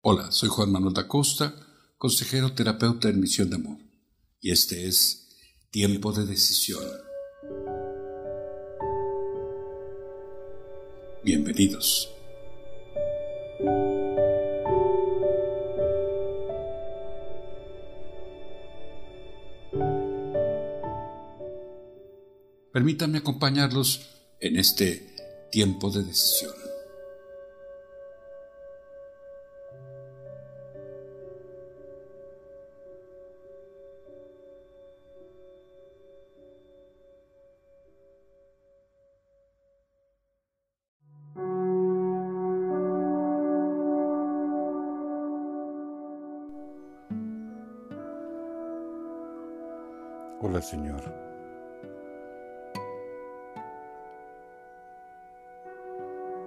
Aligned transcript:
Hola, 0.00 0.30
soy 0.30 0.48
Juan 0.48 0.70
Manuel 0.70 0.94
da 0.94 1.08
Costa, 1.08 1.52
consejero 1.96 2.52
terapeuta 2.52 3.08
en 3.08 3.18
Misión 3.18 3.50
de 3.50 3.56
Amor, 3.56 3.78
y 4.40 4.52
este 4.52 4.86
es 4.86 5.36
Tiempo 5.72 6.12
de 6.12 6.24
Decisión. 6.24 6.84
Bienvenidos. 11.24 12.08
Permítanme 22.72 23.18
acompañarlos 23.18 24.02
en 24.38 24.58
este 24.58 25.48
tiempo 25.50 25.90
de 25.90 26.04
decisión. 26.04 26.67
Hola 50.48 50.62
Señor. 50.62 51.02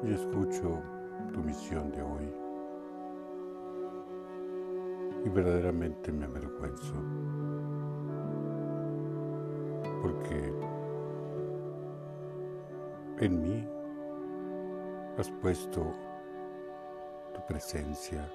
Y 0.04 0.12
escucho 0.12 0.82
tu 1.32 1.44
misión 1.44 1.91
de 1.91 2.02
hoy. 2.02 2.34
Y 5.24 5.30
verdaderamente 5.30 6.12
me 6.12 6.26
avergüenzo. 6.26 6.96
Porque 10.02 10.52
en 13.20 13.40
mí 13.40 13.68
has 15.20 15.30
puesto 15.30 15.93
tu 17.36 17.46
presencia. 17.46 18.27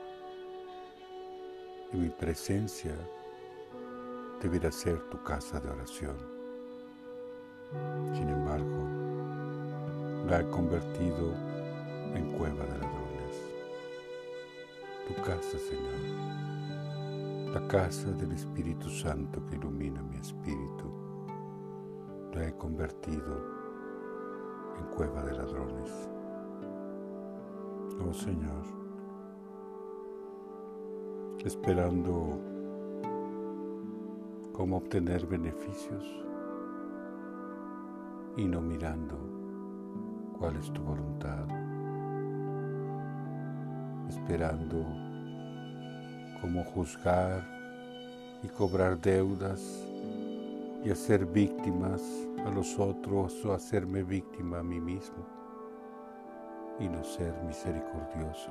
Y 1.92 1.96
mi 1.96 2.10
presencia 2.10 2.94
debiera 4.40 4.70
ser 4.70 5.00
tu 5.10 5.22
casa 5.22 5.60
de 5.60 5.70
oración. 5.70 6.16
Sin 8.14 8.28
embargo, 8.28 8.84
la 10.28 10.40
he 10.40 10.50
convertido 10.50 11.32
en 12.14 12.32
cueva 12.36 12.64
de 12.64 12.78
ladrones. 12.78 13.36
Tu 15.08 15.14
casa, 15.22 15.58
Señor, 15.58 17.52
la 17.52 17.68
casa 17.68 18.10
del 18.12 18.32
Espíritu 18.32 18.90
Santo 18.90 19.44
que 19.46 19.56
ilumina 19.56 20.02
mi 20.02 20.16
espíritu, 20.16 20.92
la 22.32 22.48
he 22.48 22.56
convertido 22.56 23.56
en 24.78 24.86
cueva 24.96 25.22
de 25.22 25.32
ladrones. 25.32 25.90
Oh 28.06 28.12
Señor, 28.12 28.64
esperando 31.44 32.55
cómo 34.56 34.78
obtener 34.78 35.26
beneficios 35.26 36.04
y 38.38 38.44
no 38.46 38.62
mirando 38.62 39.18
cuál 40.38 40.56
es 40.56 40.72
tu 40.72 40.82
voluntad, 40.82 41.46
esperando 44.08 44.78
cómo 46.40 46.64
juzgar 46.64 47.46
y 48.42 48.48
cobrar 48.48 48.98
deudas 48.98 49.60
y 50.82 50.90
hacer 50.90 51.26
víctimas 51.26 52.02
a 52.46 52.50
los 52.50 52.78
otros 52.78 53.44
o 53.44 53.52
hacerme 53.52 54.04
víctima 54.04 54.60
a 54.60 54.62
mí 54.62 54.80
mismo 54.80 55.26
y 56.80 56.88
no 56.88 57.04
ser 57.04 57.34
misericordioso 57.46 58.50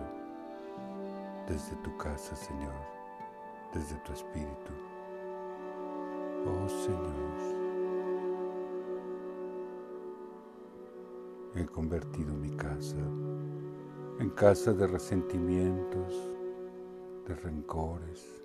desde 1.47 1.75
tu 1.77 1.97
casa, 1.97 2.35
Señor, 2.35 2.73
desde 3.73 3.95
tu 3.97 4.13
espíritu. 4.13 4.94
Oh 6.47 6.69
Señor, 6.69 7.25
he 11.55 11.65
convertido 11.65 12.33
mi 12.33 12.51
casa 12.51 12.97
en 14.19 14.29
casa 14.29 14.73
de 14.73 14.87
resentimientos, 14.87 16.13
de 17.27 17.35
rencores, 17.35 18.43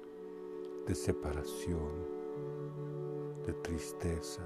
de 0.87 0.95
separación, 0.95 1.93
de 3.47 3.53
tristeza. 3.55 4.43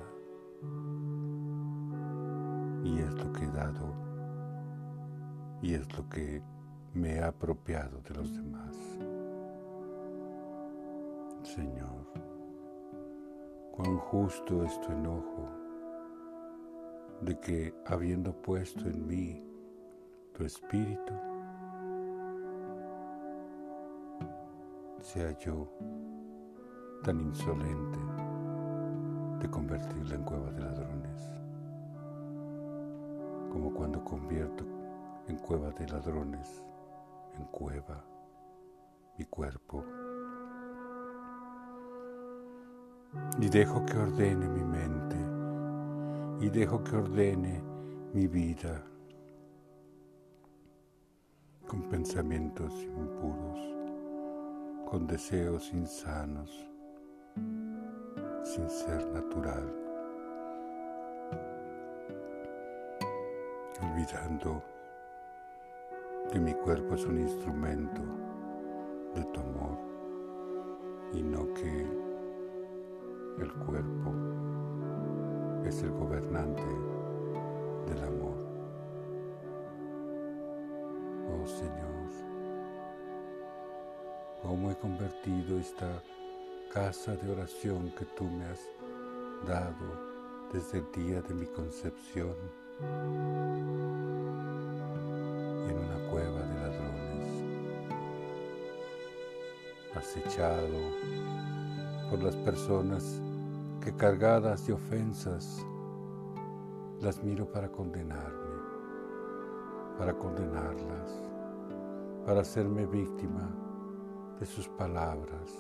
Y 2.85 2.99
es 2.99 3.15
lo 3.15 3.33
que 3.33 3.45
he 3.45 3.51
dado 3.51 3.95
y 5.63 5.75
es 5.75 5.97
lo 5.97 6.07
que 6.11 6.43
me 6.93 7.15
he 7.15 7.23
apropiado 7.23 8.01
de 8.03 8.15
los 8.15 8.35
demás. 8.35 8.77
Señor, 11.43 12.07
cuán 13.75 13.97
justo 13.97 14.63
es 14.63 14.81
tu 14.83 14.93
enojo 14.93 15.49
de 17.23 17.37
que 17.41 17.75
habiendo 17.87 18.33
puesto 18.33 18.89
en 18.89 19.05
mí 19.05 19.43
tu 20.33 20.45
espíritu, 20.45 21.13
sea 25.01 25.37
yo 25.39 25.69
tan 27.03 27.21
insolente 27.21 27.99
de 29.41 29.51
convertirla 29.51 30.15
en 30.15 30.23
cueva 30.23 30.53
de 30.53 30.61
ladrones, 30.61 31.33
como 33.51 33.75
cuando 33.75 34.05
convierto 34.05 34.65
en 35.27 35.37
cueva 35.39 35.73
de 35.73 35.89
ladrones, 35.89 36.65
en 37.37 37.45
cueva 37.47 38.05
mi 39.19 39.25
cuerpo 39.25 39.85
y 43.41 43.49
dejo 43.49 43.85
que 43.85 43.99
ordene 43.99 44.49
mi 44.49 44.65
mente 44.65 45.17
y 46.41 46.49
dejo 46.51 46.83
que 46.83 46.97
ordene 46.97 47.63
mi 48.13 48.27
vida 48.27 48.83
con 51.67 51.83
pensamientos 51.89 52.73
impuros, 52.83 53.59
con 54.89 55.07
deseos 55.07 55.73
insanos, 55.73 56.51
sin 58.43 58.69
ser 58.69 59.07
natural, 59.09 59.73
olvidando 63.83 64.63
que 66.31 66.39
mi 66.39 66.55
cuerpo 66.55 66.95
es 66.95 67.05
un 67.07 67.19
instrumento 67.19 68.03
de 69.15 69.25
tu 69.25 69.41
amor 69.41 69.79
y 71.13 71.23
no 71.23 71.53
que 71.55 71.84
el 73.39 73.53
cuerpo 73.53 74.13
es 75.65 75.83
el 75.83 75.91
gobernante 75.91 76.63
del 77.87 78.05
amor. 78.05 78.37
Oh 81.31 81.47
Señor, 81.47 81.95
cómo 84.43 84.71
he 84.71 84.77
convertido 84.77 85.59
esta 85.59 86.03
casa 86.73 87.17
de 87.17 87.33
oración 87.33 87.91
que 87.99 88.05
tú 88.05 88.25
me 88.25 88.45
has 88.45 88.61
dado 89.47 90.15
desde 90.53 90.79
el 90.79 90.93
día 90.93 91.21
de 91.23 91.35
mi 91.35 91.47
concepción 91.47 92.35
en 95.69 95.79
una 95.79 96.11
cueva 96.11 96.41
de 96.41 96.55
ladrones, 96.55 97.45
acechado 99.95 100.79
por 102.11 102.23
las 102.23 102.37
personas 102.37 103.21
que 103.81 103.93
cargadas 103.93 104.67
de 104.67 104.73
ofensas 104.73 105.65
las 107.01 107.23
miro 107.23 107.47
para 107.47 107.69
condenarme, 107.69 108.61
para 109.99 110.15
condenarlas, 110.15 111.23
para 112.25 112.41
hacerme 112.41 112.87
víctima 112.87 113.51
de 114.41 114.47
sus 114.47 114.69
palabras, 114.69 115.53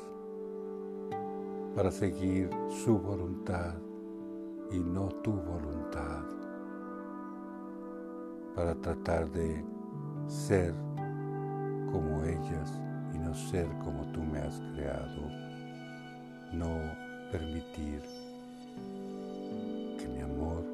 para 1.75 1.91
seguir 1.91 2.49
su 2.85 2.99
voluntad 2.99 3.75
y 4.70 4.79
no 4.79 5.08
tu 5.23 5.32
voluntad, 5.32 6.23
para 8.55 8.75
tratar 8.76 9.31
de 9.31 9.64
ser 10.26 10.75
como 11.93 12.25
ellas 12.25 12.81
y 13.12 13.19
no 13.19 13.35
ser 13.35 13.69
como 13.85 14.11
tú 14.12 14.23
me 14.23 14.38
has 14.38 14.61
creado 14.73 15.54
no 16.59 16.79
permitir 17.31 18.01
que 19.99 20.09
mi 20.09 20.21
amor 20.21 20.65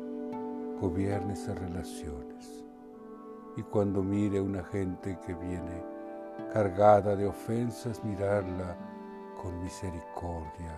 gobierne 0.81 1.33
esas 1.33 1.59
relaciones. 1.59 2.65
Y 3.57 3.63
cuando 3.63 4.03
mire 4.03 4.41
una 4.41 4.63
gente 4.65 5.19
que 5.27 5.35
viene 5.35 5.83
cargada 6.53 7.17
de 7.17 7.27
ofensas, 7.27 8.03
mirarla 8.05 8.77
con 9.41 9.63
misericordia 9.63 10.77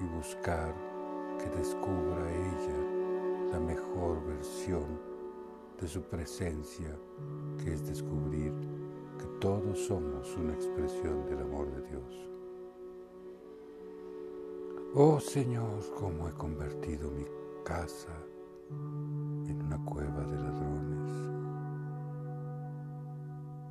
y 0.00 0.04
buscar 0.16 0.74
que 1.38 1.48
descubra 1.58 2.30
ella 2.30 3.52
la 3.52 3.60
mejor 3.60 4.24
versión 4.26 5.00
de 5.80 5.88
su 5.88 6.02
presencia, 6.02 6.96
que 7.62 7.72
es 7.72 7.86
descubrir 7.86 8.52
que 9.18 9.26
todos 9.40 9.78
somos 9.86 10.34
una 10.36 10.52
expresión 10.52 11.26
del 11.26 11.40
amor 11.40 11.70
de 11.70 11.88
Dios. 11.88 12.31
Oh 14.94 15.18
Señor, 15.20 15.82
cómo 15.98 16.28
he 16.28 16.32
convertido 16.32 17.10
mi 17.10 17.24
casa 17.64 18.12
en 18.68 19.62
una 19.62 19.82
cueva 19.86 20.20
de 20.20 20.36
ladrones. 20.36 21.10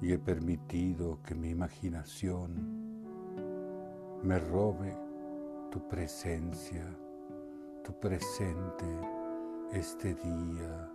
Y 0.01 0.13
he 0.13 0.17
permitido 0.17 1.21
que 1.21 1.35
mi 1.35 1.49
imaginación 1.49 2.55
me 4.23 4.39
robe 4.39 4.97
tu 5.69 5.87
presencia, 5.87 6.87
tu 7.83 7.93
presente 7.99 8.87
este 9.73 10.15
día, 10.15 10.91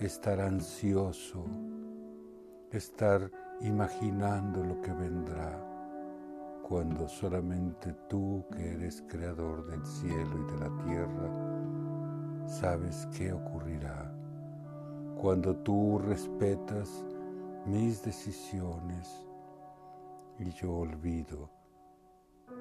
estar 0.00 0.40
ansioso, 0.40 1.44
estar 2.72 3.30
imaginando 3.60 4.64
lo 4.64 4.80
que 4.80 4.92
vendrá 4.92 5.73
cuando 6.66 7.06
solamente 7.06 7.92
tú 8.08 8.46
que 8.50 8.72
eres 8.72 9.04
creador 9.06 9.66
del 9.66 9.84
cielo 9.84 10.38
y 10.38 10.52
de 10.52 10.58
la 10.58 10.84
tierra, 10.84 12.48
sabes 12.48 13.06
qué 13.14 13.34
ocurrirá. 13.34 14.10
Cuando 15.20 15.54
tú 15.56 15.98
respetas 15.98 17.04
mis 17.66 18.02
decisiones 18.02 19.26
y 20.38 20.50
yo 20.52 20.72
olvido 20.72 21.50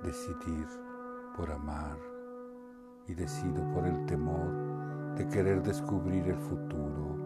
decidir 0.03 0.67
por 1.37 1.49
amar 1.49 1.97
y 3.07 3.13
decido 3.13 3.71
por 3.71 3.87
el 3.87 4.05
temor 4.05 5.15
de 5.15 5.29
querer 5.29 5.63
descubrir 5.63 6.27
el 6.27 6.39
futuro. 6.39 7.17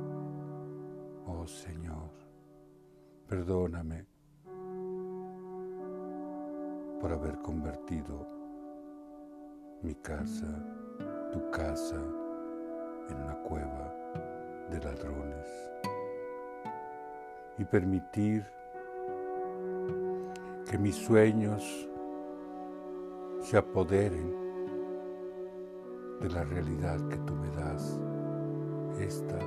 Oh 1.26 1.48
Señor, 1.48 2.12
perdóname 3.28 4.17
por 7.00 7.14
haber 7.14 7.38
convertido 7.40 8.26
mi 9.82 9.94
casa, 9.96 10.48
tu 11.32 11.50
casa, 11.52 11.96
en 13.10 13.16
una 13.24 13.36
cueva 13.44 13.94
de 14.70 14.80
ladrones 14.80 15.48
y 17.58 17.66
permitir 17.66 18.46
que 20.70 20.78
mis 20.78 20.96
sueños 20.96 21.90
se 23.42 23.58
apoderen 23.58 24.36
de 26.20 26.30
la 26.30 26.44
realidad 26.44 27.00
que 27.08 27.18
tú 27.20 27.34
me 27.36 27.50
das, 27.52 28.00
esta 29.00 29.40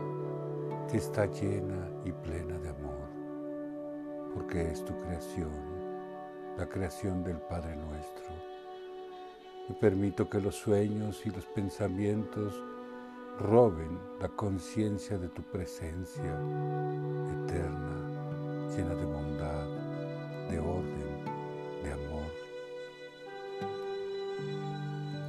que 0.88 0.97
está 0.97 1.26
llena 1.26 1.88
y 2.05 2.12
plena 2.12 2.58
de 2.58 2.70
amor, 2.70 3.08
porque 4.35 4.70
es 4.70 4.85
tu 4.85 4.97
creación, 5.00 5.79
la 6.60 6.68
creación 6.68 7.24
del 7.24 7.38
Padre 7.38 7.74
nuestro. 7.74 8.26
Y 9.70 9.72
permito 9.72 10.28
que 10.28 10.42
los 10.42 10.56
sueños 10.56 11.24
y 11.24 11.30
los 11.30 11.46
pensamientos 11.46 12.54
roben 13.38 13.98
la 14.20 14.28
conciencia 14.28 15.16
de 15.16 15.30
tu 15.30 15.42
presencia 15.42 16.34
eterna, 17.44 18.68
llena 18.76 18.94
de 18.94 19.06
bondad, 19.06 19.66
de 20.50 20.58
orden, 20.58 21.24
de 21.82 21.92
amor. 21.92 22.30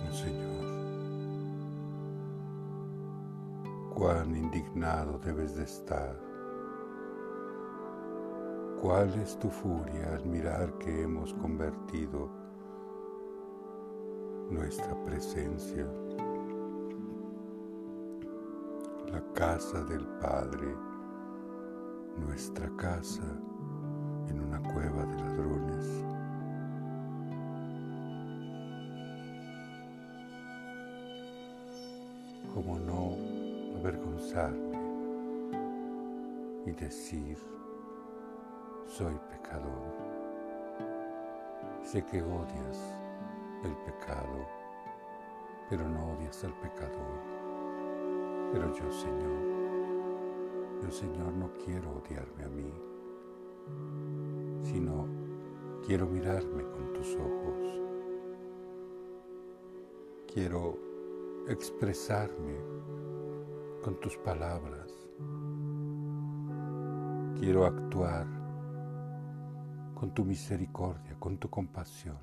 Oh 0.09 0.13
Señor, 0.13 0.65
cuán 3.95 4.35
indignado 4.35 5.17
debes 5.19 5.55
de 5.55 5.63
estar. 5.63 6.30
¿Cuál 8.81 9.13
es 9.21 9.37
tu 9.37 9.49
furia 9.49 10.15
al 10.15 10.25
mirar 10.25 10.77
que 10.79 11.03
hemos 11.03 11.33
convertido 11.35 12.29
nuestra 14.49 14.95
presencia 15.03 15.87
la 19.11 19.21
casa 19.33 19.83
del 19.83 20.05
Padre, 20.19 20.73
nuestra 22.17 22.69
casa 22.77 23.23
en 24.29 24.39
una 24.39 24.61
cueva 24.73 25.05
de 25.05 25.17
ladrones. 25.17 26.05
¿Cómo 32.53 32.79
no 32.79 33.15
avergonzarme 33.79 34.79
y 36.65 36.71
decir, 36.71 37.37
soy 38.97 39.19
pecador? 39.29 39.91
Sé 41.83 42.03
que 42.05 42.21
odias 42.21 42.95
el 43.63 43.75
pecado, 43.85 44.47
pero 45.69 45.87
no 45.87 46.13
odias 46.13 46.43
al 46.43 46.53
pecador 46.53 47.41
pero 48.51 48.67
yo, 48.75 48.91
Señor, 48.91 49.31
yo, 50.83 50.91
Señor, 50.91 51.33
no 51.33 51.49
quiero 51.63 51.89
odiarme 51.91 52.43
a 52.43 52.49
mí, 52.49 52.73
sino 54.61 55.07
quiero 55.85 56.05
mirarme 56.05 56.63
con 56.63 56.91
tus 56.93 57.15
ojos. 57.15 57.81
Quiero 60.33 60.77
expresarme 61.47 62.57
con 63.81 63.99
tus 64.01 64.17
palabras. 64.17 64.91
Quiero 67.39 67.65
actuar 67.65 68.40
con 70.01 70.15
tu 70.15 70.25
misericordia, 70.25 71.15
con 71.19 71.37
tu 71.37 71.47
compasión. 71.47 72.17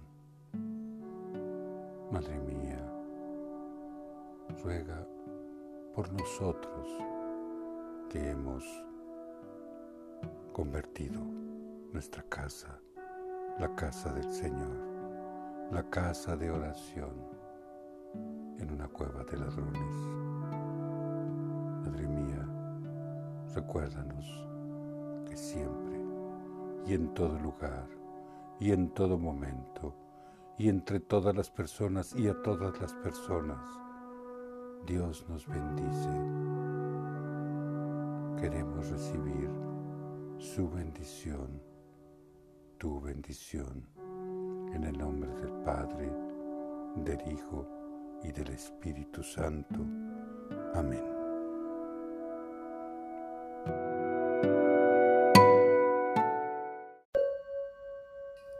Madre 2.11 2.41
mía, 2.41 2.85
ruega 4.65 5.07
por 5.95 6.13
nosotros 6.13 6.89
que 8.11 8.31
hemos 8.31 8.65
convertido 10.53 11.21
nuestra 11.93 12.25
casa, 12.25 12.81
la 13.61 13.73
casa 13.77 14.13
del 14.13 14.29
Señor, 14.29 15.71
la 15.71 15.89
casa 15.89 16.37
de 16.37 16.51
oración, 16.51 17.15
en 18.59 18.73
una 18.73 18.89
cueva 18.89 19.23
de 19.23 19.37
ladrones. 19.37 19.97
Madre 21.85 22.09
mía, 22.09 22.45
recuérdanos 23.55 24.27
que 25.29 25.37
siempre 25.37 25.98
y 26.89 26.95
en 26.95 27.13
todo 27.13 27.39
lugar 27.39 27.87
y 28.59 28.73
en 28.73 28.89
todo 28.91 29.19
momento 29.19 29.95
y 30.57 30.69
entre 30.71 31.01
todas 31.01 31.37
las 31.37 31.51
personas 31.51 32.15
y 32.17 32.29
a 32.29 32.43
todas 32.43 32.81
las 32.81 32.95
personas, 32.95 33.65
Dios 34.87 35.25
nos 35.29 35.47
bendice. 35.47 36.11
Queremos 38.41 38.89
recibir 38.89 39.51
su 40.39 40.69
bendición, 40.69 41.63
tu 42.79 43.01
bendición, 43.01 43.87
en 44.75 44.83
el 44.83 44.99
nombre 44.99 45.31
del 45.35 45.53
Padre, 45.63 46.11
del 46.97 47.21
Hijo 47.33 47.69
y 48.25 48.33
del 48.33 48.49
Espíritu 48.49 49.23
Santo. 49.23 49.87
Amén. 50.75 51.18